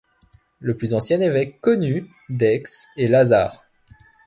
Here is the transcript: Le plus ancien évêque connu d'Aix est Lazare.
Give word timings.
Le 0.57 0.75
plus 0.75 0.95
ancien 0.95 1.21
évêque 1.21 1.61
connu 1.61 2.07
d'Aix 2.27 2.63
est 2.97 3.07
Lazare. 3.07 3.63